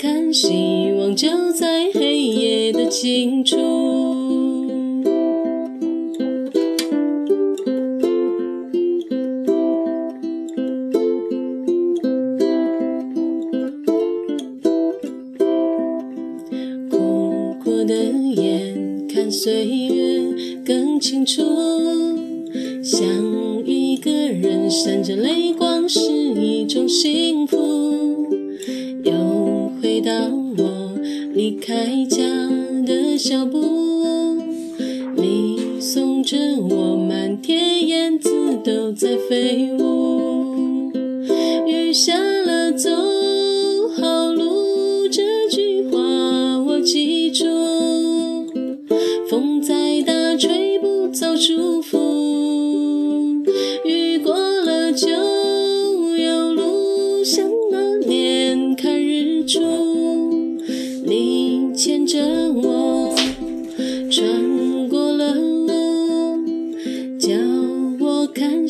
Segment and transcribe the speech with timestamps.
[0.00, 3.99] 看希望就在黑夜的尽处。
[33.22, 33.60] 小步
[35.14, 38.30] 你送着我满天燕子
[38.64, 40.90] 都在飞舞
[41.66, 42.88] 雨下了走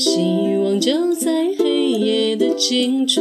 [0.00, 3.20] 希望就在黑夜的尽处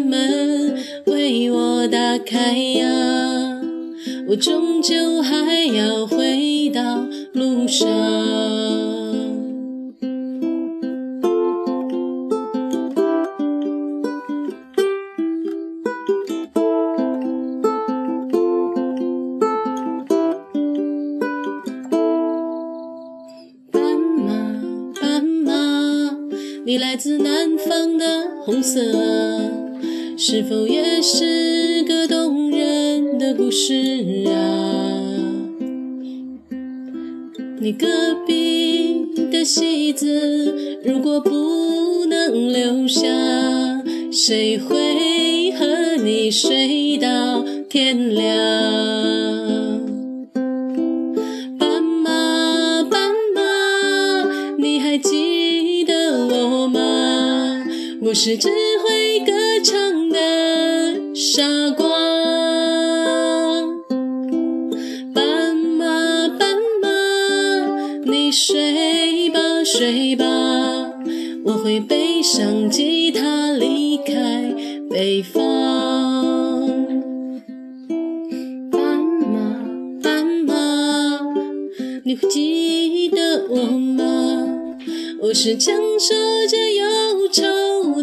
[0.00, 3.60] 门为我打开呀，
[4.28, 7.88] 我终究还要回到路上。
[23.70, 24.60] 斑马，
[25.00, 26.16] 斑马，
[26.64, 28.04] 你来自南方的
[28.44, 29.57] 红色啊，
[30.20, 34.34] 是否也是个动人的故事啊？
[37.60, 37.86] 你隔
[38.26, 43.06] 壁的戏子，如果不能留下，
[44.10, 48.26] 谁会和你睡到天亮？
[51.60, 53.40] 斑马，斑马，
[54.58, 57.64] 你还记得我吗？
[58.00, 58.48] 我是只
[59.20, 59.32] 歌
[59.62, 61.86] 唱的傻瓜。
[65.14, 66.88] 斑马，斑马，
[68.04, 70.24] 你睡吧，睡吧，
[71.44, 74.54] 我会背上吉他离开
[74.90, 76.66] 北方。
[78.70, 79.56] 斑马，
[80.02, 80.54] 斑马，
[82.04, 84.04] 你会记得我吗？
[85.20, 86.14] 我是承受
[86.48, 86.56] 着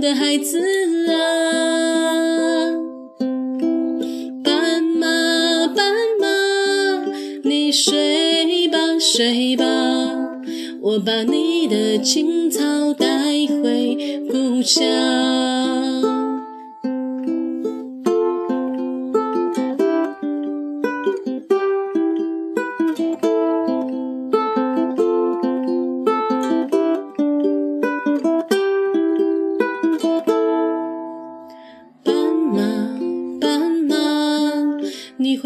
[0.05, 0.59] 的孩子
[1.11, 1.15] 啊。
[4.43, 5.07] 斑马，
[5.75, 6.27] 斑马，
[7.43, 9.65] 你睡吧，睡吧，
[10.79, 13.07] 我把你的青草带
[13.47, 14.85] 回故乡。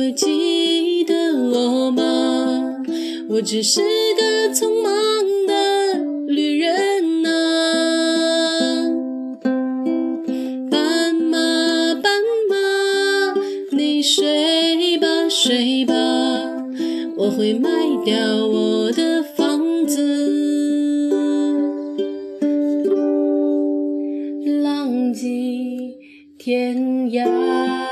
[0.09, 2.01] 你记得我吗？
[3.29, 4.91] 我只是个匆忙
[5.45, 7.29] 的旅人啊。
[10.71, 11.37] 斑马，
[12.01, 12.11] 斑
[12.49, 13.35] 马，
[13.77, 15.93] 你睡吧，睡吧，
[17.15, 17.69] 我会卖
[18.03, 20.01] 掉我的房子。
[24.63, 25.93] 浪迹
[26.39, 26.75] 天
[27.11, 27.88] 涯。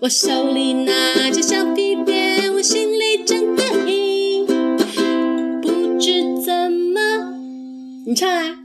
[0.00, 4.44] 我手里拿着小皮鞭，我心里真得意。
[5.60, 7.00] 不知怎么，
[8.06, 8.60] 你唱啊！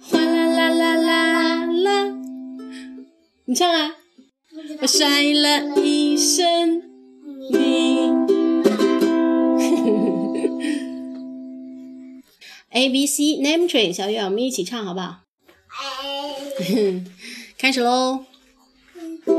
[0.00, 2.14] 哗啦啦啦啦啦，
[3.44, 3.96] 你唱啊！
[4.80, 6.82] 我摔了一身
[7.50, 8.10] 泥。
[12.70, 15.18] A B C name Tree，小月，我们一起唱好不好？
[15.78, 17.04] 哎，
[17.58, 18.24] 开始喽！
[19.26, 19.34] Here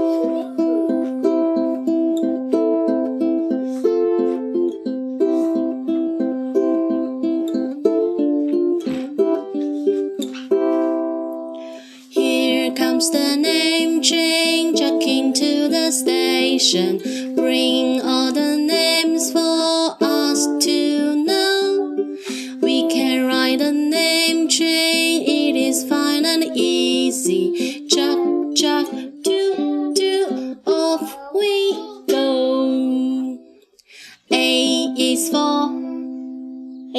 [12.75, 16.98] comes the name train, jockeying to the station,
[17.36, 22.17] Bring all the names for us to know.
[22.62, 27.58] We can ride the name train, it is fine and easy.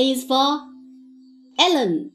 [0.00, 0.62] A is for
[1.58, 2.12] Ellen.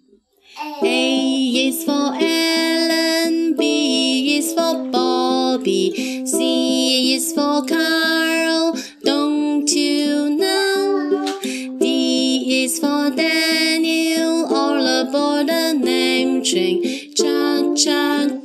[0.82, 11.40] A is for Ellen, B is for Bobby, C is for Carl, don't you know?
[11.78, 17.14] D is for Daniel, all aboard the name train.
[17.14, 18.45] Chuck, chuck,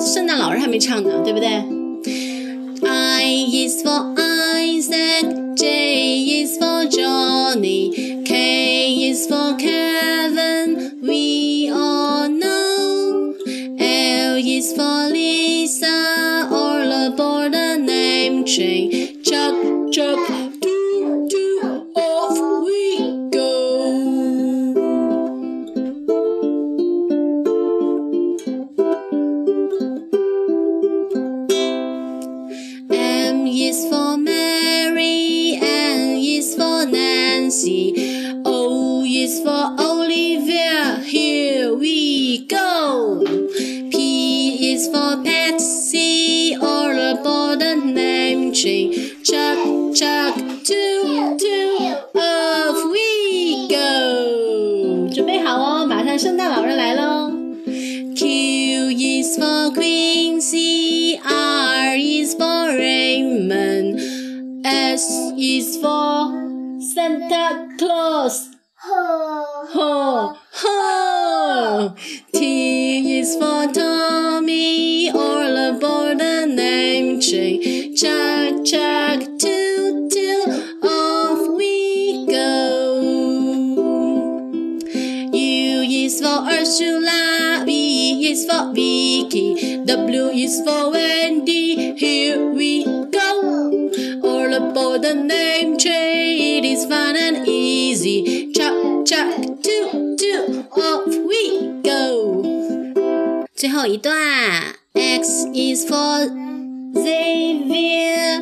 [0.00, 1.48] 圣诞老人还没唱呢，对不对
[2.88, 4.13] ？I is for
[33.44, 37.92] M is for Mary, N is for Nancy,
[38.42, 41.00] O is for Olivia.
[41.00, 43.22] Here we go.
[43.90, 48.94] P is for Patsy, all aboard the name train.
[49.22, 50.43] Chuck, chuck,
[65.38, 68.50] is for Santa Claus.
[68.76, 70.36] Ho, ho.
[70.52, 71.94] Ho.
[72.32, 77.96] T is for Tommy, all aboard the name train.
[77.96, 83.00] Chuck, chuck, toot, toot, off we go.
[85.32, 91.43] U is for Ursula, V is for Vicky, W is for Wendy.
[95.03, 98.51] the name train, it is fun and easy.
[98.53, 102.43] Chuck, chuck, toot, toot, off we go.
[103.53, 104.13] 最后一段，
[104.93, 106.29] X is for
[106.93, 108.39] Xavier,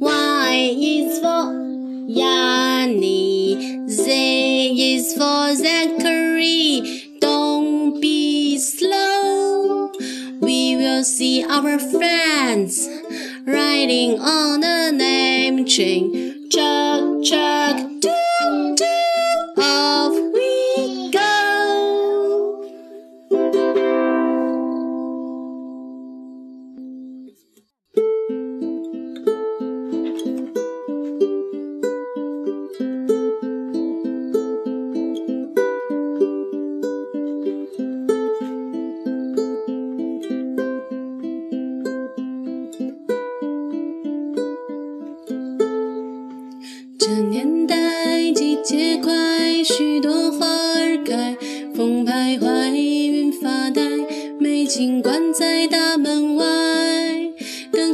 [0.00, 1.52] Y is for
[2.08, 4.10] Yanni, Z
[4.96, 6.82] is for Zachary.
[7.20, 9.90] Don't be slow.
[10.40, 12.88] We will see our friends
[13.49, 16.47] riding on a name chain.
[16.49, 17.88] Chug, chug,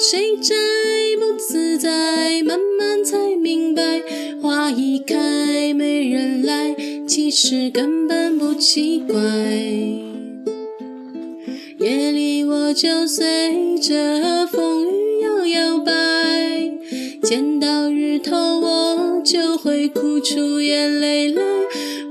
[0.08, 0.54] 谁摘
[1.20, 4.04] 不自在，慢慢才明白，
[4.40, 6.76] 花一开没人来，
[7.08, 9.18] 其实根本不奇怪。
[11.80, 15.92] 夜里我就随着风雨摇摇摆，
[17.24, 21.42] 见到日头我就会哭出眼泪来。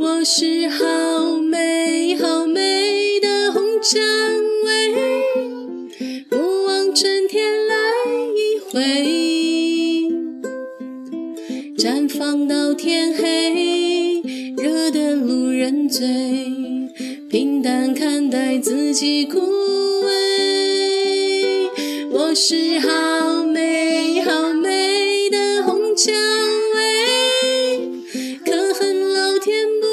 [0.01, 4.03] 我是好美好美的红蔷
[4.65, 4.93] 薇，
[6.29, 7.64] 不枉春天
[8.75, 10.09] 来一
[10.43, 10.51] 回，
[11.79, 14.21] 绽放到天黑，
[14.57, 16.05] 惹得路人醉。
[17.31, 20.11] 平淡看待自己枯萎。
[22.11, 26.13] 我是好美好美的红蔷
[26.75, 27.89] 薇，
[28.45, 29.87] 可恨老天不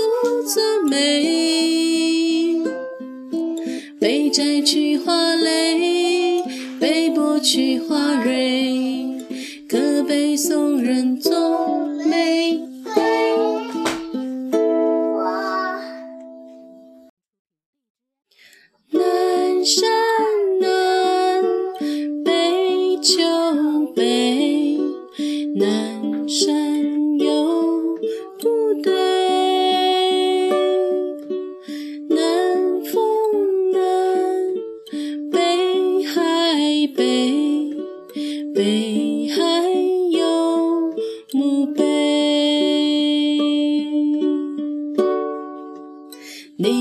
[0.50, 2.58] 作美，
[4.00, 6.44] 被摘去花蕾，
[6.80, 8.71] 被剥去花蕊，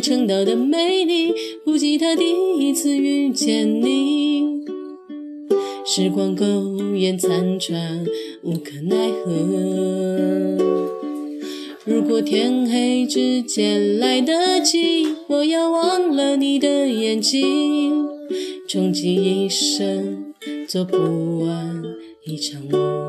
[0.00, 2.24] 为人称道的美丽，不及他第
[2.58, 4.64] 一次遇见你。
[5.84, 8.06] 时光苟延残喘，
[8.42, 10.56] 无可奈何。
[11.84, 18.06] 如果天黑之前来得及，我要忘了你的眼睛，
[18.66, 20.32] 穷极一生
[20.66, 21.82] 做不完
[22.24, 22.99] 一场梦。